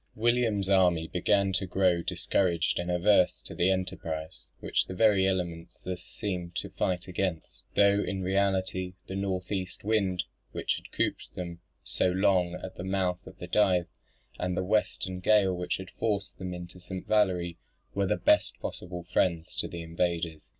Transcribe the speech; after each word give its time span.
William's 0.15 0.67
army 0.67 1.07
began 1.07 1.53
to 1.53 1.67
grow 1.67 2.01
discouraged 2.01 2.79
and 2.79 2.89
averse 2.89 3.39
to 3.41 3.53
the 3.53 3.69
enterprise, 3.69 4.45
which 4.59 4.87
the 4.87 4.95
very 4.95 5.27
elements 5.27 5.79
thus 5.83 6.01
seemed 6.01 6.55
to 6.55 6.71
fight 6.71 7.07
against; 7.07 7.61
though 7.75 8.01
in 8.01 8.23
reality 8.23 8.95
the 9.05 9.13
north 9.15 9.51
east 9.51 9.83
wind 9.83 10.23
which 10.53 10.77
had 10.77 10.91
cooped 10.91 11.35
them 11.35 11.59
so 11.83 12.09
long 12.09 12.55
at 12.55 12.77
the 12.77 12.83
mouth 12.83 13.19
of 13.27 13.37
the 13.37 13.45
Dive, 13.45 13.85
and 14.39 14.57
the 14.57 14.63
western 14.63 15.19
gale 15.19 15.55
which 15.55 15.77
had 15.77 15.91
forced 15.91 16.39
them 16.39 16.51
into 16.51 16.79
St. 16.79 17.05
Valery, 17.05 17.59
were 17.93 18.07
the 18.07 18.17
best 18.17 18.59
possible 18.59 19.03
friends 19.13 19.55
to 19.57 19.67
the 19.67 19.83
invaders. 19.83 20.49